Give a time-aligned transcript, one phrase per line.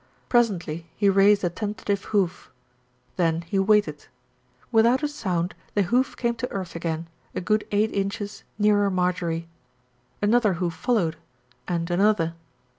[0.29, 2.49] Presently he raised a tentative hoof.
[3.17, 4.07] Then he waited.
[4.71, 9.47] Without a sound the hoof came to earth again, a good eight inches nearer Marjorie.
[10.19, 11.17] Another hoof followed,
[11.67, 12.33] and another.